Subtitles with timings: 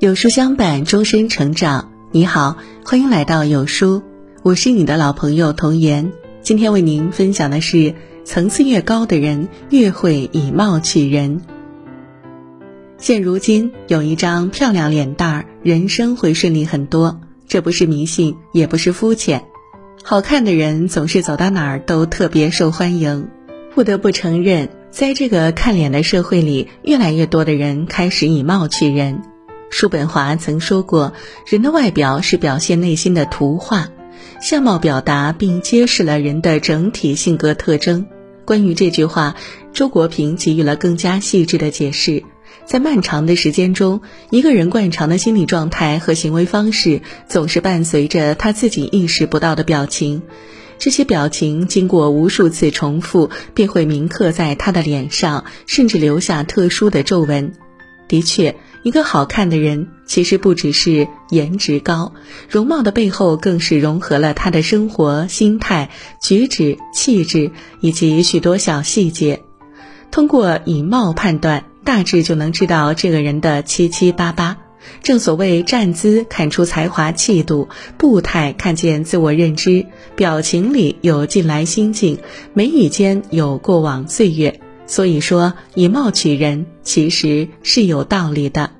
[0.00, 1.92] 有书相伴，终身成长。
[2.10, 4.02] 你好，欢迎来到有书，
[4.42, 6.10] 我是你的老朋友童言。
[6.40, 11.42] 今天为您分享的是：层次越高的人，越会以貌取人。
[12.96, 17.20] 现如今，有一张漂亮脸蛋儿，人生会顺利很多。
[17.46, 19.44] 这不是迷信，也不是肤浅。
[20.02, 23.28] 好看的人总是走到哪儿都特别受欢迎。
[23.74, 29.20] 不得不承认，在这个看脸的社会里，越来越多的人开始以貌取人。
[29.70, 31.14] 叔本华曾说过
[31.46, 33.88] ：“人的外表是表现内心的图画，
[34.42, 38.06] 相貌表达并揭示了人的整体性格特征。”
[38.44, 39.36] 关于这句话，
[39.72, 42.24] 周国平给予了更加细致的解释：
[42.66, 50.22] 在漫长的时间中，一个人惯常的心理状态和行为方式，总是伴随着他自己意识不到的表情。
[50.78, 57.52] 这些表情经过无数次重复，便会铭刻在他的脸上，甚至留下特殊的皱纹。
[58.10, 58.56] 的确。
[58.82, 62.12] 一个好看的人，其实不只是颜值高，
[62.48, 69.42] 容貌的背后更是融合了他的生活、心态、举止、气质以及许多小细节。
[70.10, 74.56] 通过以貌判断，大致就能知道这个人的七七八八。
[75.02, 79.84] 正所谓站姿看出才华气度，步态看见自我认知，
[80.16, 82.18] 表情里有近来心境，
[82.54, 84.58] 眉宇间有过往岁月。
[84.90, 88.72] 所以说，以貌取人其实是有道理的。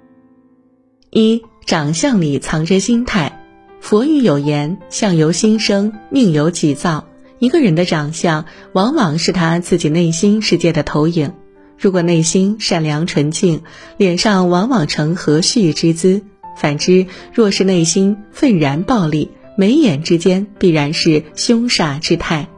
[1.10, 3.46] 一，长相里藏着心态。
[3.80, 7.06] 佛语有言：“相由心生，命由己造。”
[7.38, 11.32] 一个人的长相，往往是他自己内心世界的投影。
[11.78, 13.62] 如果内心善良纯净，
[13.96, 16.22] 脸上往往呈和煦之姿；
[16.56, 22.48] 反之，若是内心愤然暴戾，眉眼之间必然是凶煞之态。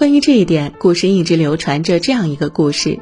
[0.00, 2.98] 关于这一点，古时一直流传着这样一个故事：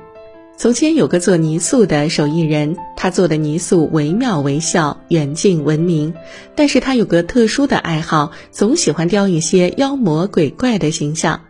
[0.57, 6.13] 从前有个做泥塑的手艺人，他做的泥塑惟妙惟肖，远近闻名。
[6.57, 11.43] 但是他有个特殊的爱好，总喜欢雕一些妖魔鬼怪的形象。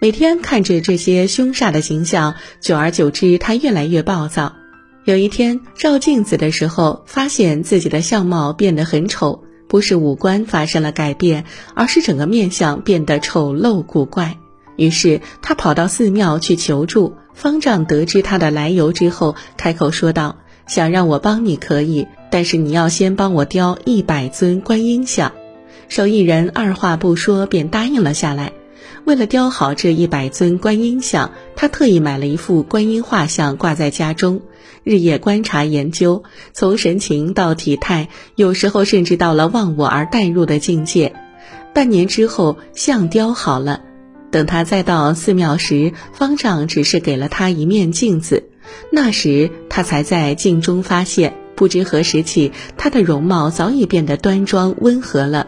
[0.00, 4.56] 每天看着这些凶煞的形象，久而久之，他越来越暴躁。
[5.04, 11.44] 有一天照镜子的时候，发现自己的相貌变得很丑，不是五官发生了改变，
[11.76, 14.36] 而是整个面相变得丑陋古怪。
[14.76, 25.32] 于是他跑到寺庙去求助，方丈得知他的来由之后，开口说道：“想让我帮你可以，但是你要先帮我雕一百尊观音像。”
[25.88, 28.52] 手艺人二话不说便答应了下来。
[29.04, 34.40] 为了雕好这一百尊观音像，他特意买了一幅观音画像挂在家中，
[34.82, 41.14] 日夜观察研究，从神情到体态，有时候甚至到了忘我而代入的境界。
[41.72, 43.82] 半年之后，像雕好了。
[44.36, 48.50] 等他再到寺庙时，方丈只是给了他一面镜子。
[48.92, 55.46] 那时他才在镜中发现，不知何时起，他的容貌早已变得端庄温和了。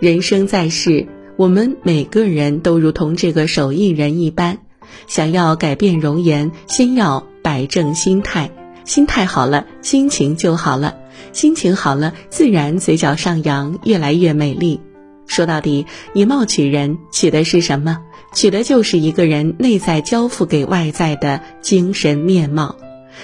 [0.00, 1.06] 人生在世，
[1.36, 4.60] 我们每个人都如同这个手艺人一般，
[5.06, 8.50] 想要改变容颜，先要摆正心态。
[8.86, 10.94] 心态好了，心情就好了；
[11.34, 14.80] 心情好了，自然嘴角上扬，越来越美丽。
[15.26, 17.98] 说到底，以貌取人，取的是什么？
[18.36, 22.76] 取的就是一个人内在交付给外在的精神面貌。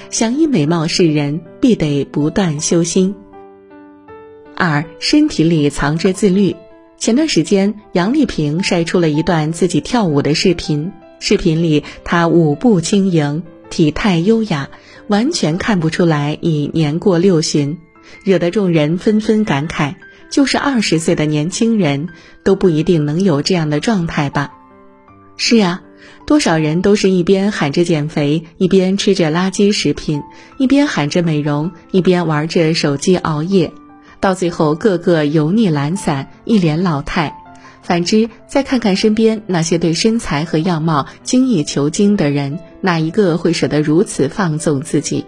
[0.09, 3.15] 想以美貌示人，必得不断修心。
[4.57, 6.57] 二，身体里藏着自律。
[6.97, 10.93] 前段时间，杨丽萍晒出了一段自己跳舞的视频。
[11.21, 14.71] 视频里，她舞步轻盈，体态优雅，
[15.09, 17.77] 完全看不出来已年过六旬，
[18.25, 19.97] 惹得众人纷纷感慨。
[20.31, 22.09] 就是二十岁的年轻人
[22.43, 24.55] 都不一定能有这样的状态吧？
[25.37, 25.83] 是啊，
[26.27, 30.23] 多少人都是一边喊着减肥，一边吃着垃圾食品，
[30.59, 33.73] 一边喊着美容，一边玩着手机熬夜，
[34.21, 37.37] 到最后个个油腻懒散，一脸老态。
[37.83, 45.25] 反之，再看看身边那些对身材和样貌精益求精的人，哪一个会舍得如此放纵自己？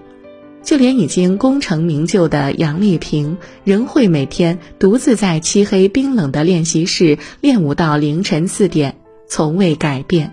[0.63, 8.97] 就连已经功成名就的杨丽萍，仍会每天独自在漆黑冰冷的练习室练舞到凌晨四点，
[9.35, 10.33] 从未改变。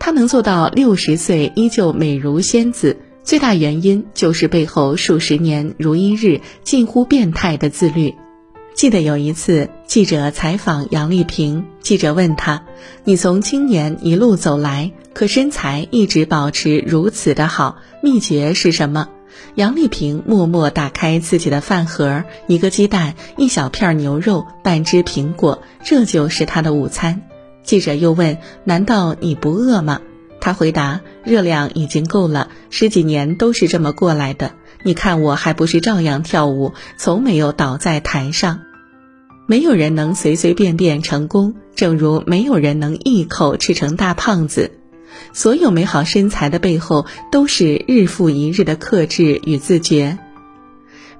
[0.00, 8.16] 她能做到六十岁依旧美如仙子，最大原因就是背后数十年如一日近乎变态的自律。
[8.74, 12.64] 记得有一次，记者采访杨丽萍，记者问她
[13.04, 19.10] ：“你从青年一路走来，可身材一直保持如此的好，秘诀是什么？”
[19.54, 27.22] 杨丽萍默默打开自己的饭盒，一个鸡蛋，一小片牛肉，半只苹果，这就是她的午餐。
[27.64, 30.00] 记者又问：“难道你不饿吗？”
[30.40, 34.52] 他回答：“热量已经够了，十几年都是这么过来的。
[34.82, 38.60] 你看我还不是照样跳舞，从没有倒在台上。
[39.46, 44.72] 没有人能随随便便成功，正如没有人能一口吃成大胖子。
[45.32, 50.18] 所有美好身材的背后，都是日复一日的克制与自觉。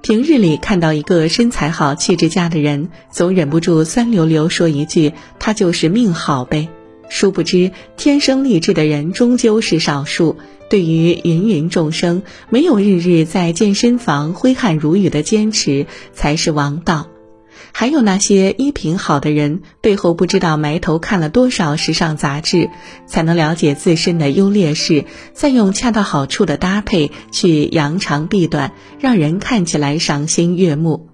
[0.05, 6.69] 平日里看到一个身材好、气质佳的人，总忍不住酸溜溜说一句：“他就是命好呗。”
[7.09, 10.37] 殊不知，天生丽质的人终究是少数。
[10.69, 17.09] 对于芸芸众生，没有日日在健身房挥汗如雨的坚持，才是王道。
[17.76, 22.71] 还有那些衣品好的人，背后不知道埋头看了多少时尚杂志，
[23.05, 31.09] 才能了解自身的优劣势，再用恰到好处的搭配去扬长避短，让人看起来赏心悦目。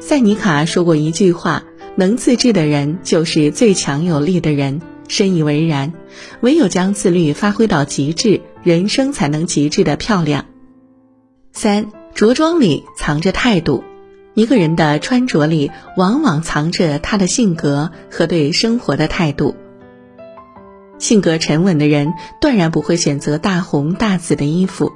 [0.00, 1.64] 塞尼卡说过一句话
[1.94, 5.92] ：“能自制的人就是最强有力的人。”深以为然，
[6.40, 10.46] 唯有将自律发挥到极致，人生才能极致的漂亮。
[11.52, 13.84] 三着装里藏着态度。
[14.36, 19.56] 一个人的穿着里，往往藏着他的性格和对生活的态度。
[20.98, 24.92] 性格沉稳的人，断然不会选择大红大紫的衣服；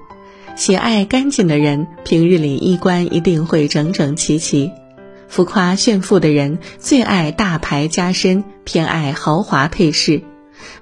[0.56, 4.72] 喜爱干净的人，平日里衣冠一定会整整齐齐；
[5.26, 10.22] 浮夸炫富的人，最爱大牌加身，偏爱豪华配饰；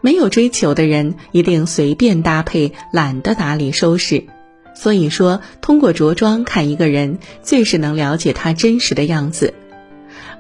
[0.01, 4.25] 没有追求的人，一定随便搭配，懒得打理收拾。
[4.81, 9.53] 所以说，通过着装看一个人，最是能了解他真实的样子。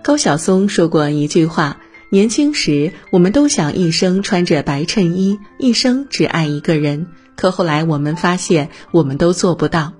[0.00, 7.08] 高晓松说过一句话：“年轻时，我们都想一生穿着白衬衣，一生只爱一个人。
[7.34, 9.92] 可后来我们发现，我们都做不到。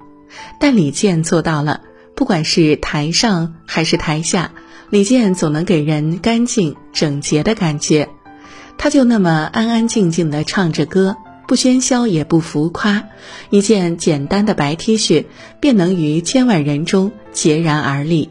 [0.61, 1.81] 但李健做到了。
[2.15, 4.53] 不管是台上还是台下，
[4.89, 8.09] 李健总能给人干净整洁的感觉。
[8.77, 11.17] 他就那么安安静静地唱着歌。”
[11.49, 13.09] 不喧嚣也不浮夸，
[13.49, 15.25] 一件简单的白 T 恤
[15.61, 18.29] 便能于千万人中孑然而立。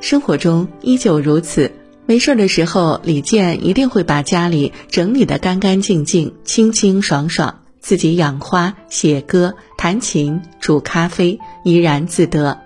[0.00, 1.70] 生活中依旧如此，
[2.06, 12.58] 没事的时候，李健一定会把家里整理得干干净净、清清爽爽，自己养花、写歌、弹琴、煮咖啡，怡然自得。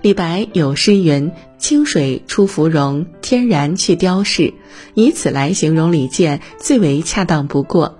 [0.00, 4.54] 李白有诗云：“清水出芙蓉，天然去雕饰。”
[4.94, 7.98] 以此来形容李健，最为恰当不过。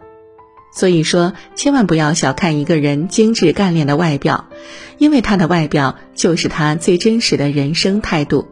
[0.76, 4.50] 所以说，千万不要小看一个人精致干练的外表，
[4.98, 8.46] 因为他的外表就是他最真实的人生态度。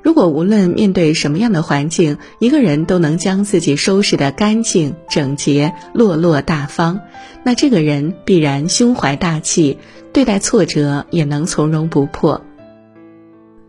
[0.00, 7.00] 如果无论面对什么样的环境，一个人都能将自己收拾得干净整洁、落落大方，
[7.42, 9.78] 那这个人必然胸怀大气，
[10.12, 12.40] 对待挫折也能从容不迫。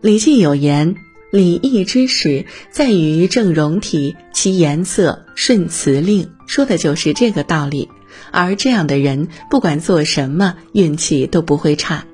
[0.00, 0.94] 礼记有言。
[1.30, 7.88] 礼义之始，在于正容体，其颜色顺辞令，说的就是这个道理。
[8.32, 12.04] 而这样的人，不管做什么，运气都不会差。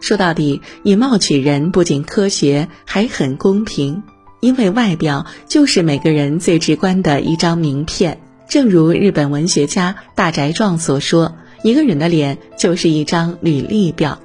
[0.00, 4.02] 说到底，以貌取人不仅科学，还很公平，
[4.40, 8.18] 因为外表就是每个人最直观的一张名片。
[8.48, 14.22] 正如日本文学家大宅壮所说：“一个人的脸就是一张履历表。”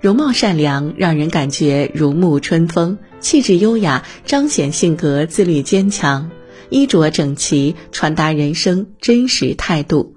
[0.00, 6.28] 容貌善良，让人感觉如沐春风；气质优雅，彰显性格自律坚强；
[6.68, 10.16] 衣着整齐，传达人生真实态度。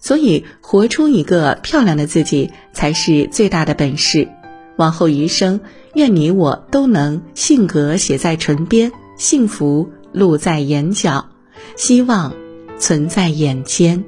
[0.00, 4.26] 所以，活出一个漂亮的自己，才是最大的本事。
[4.76, 5.60] 往后余生，
[5.94, 11.26] 愿你我都能性格写在唇边，幸福露在眼角，
[11.76, 12.34] 希望
[12.80, 14.02] 存在眼间。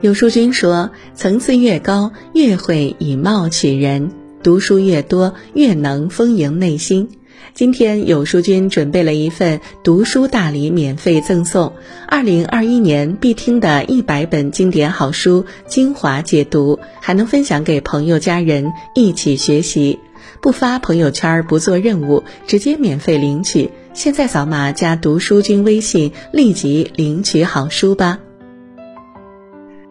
[0.00, 4.08] 有书君说：“层次越高，越会以貌取人；
[4.42, 7.08] 读书越多，越能丰盈内心。”
[7.54, 11.74] 今天有书君准备了一份读书大礼，免费赠送
[12.08, 19.98] 二零二一年必听的一百本经典好书精华解读，还能分享给朋友家人一起学习。
[20.40, 23.70] 不发朋友圈，不做任务，直接免费领取。
[23.92, 28.18] 现在扫码加读书君微信，立即领取好书吧。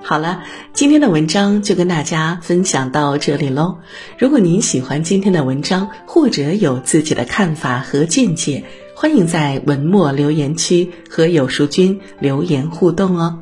[0.03, 0.43] 好了，
[0.73, 3.77] 今天的文章就跟大家分享到这里喽。
[4.17, 8.63] 如果您喜欢今天的文章，或者有自己的看法和见解，
[8.95, 13.39] 欢迎在文末留言区和有书君留言互动哦。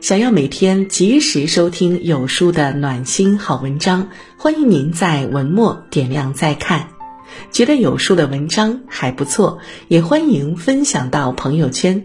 [0.00, 6.88] 想要每天及时收听有书的暖心好文章，欢迎您在文末点亮再看。
[7.52, 12.04] 觉得有书的文章还不错，也欢迎分享到朋友圈。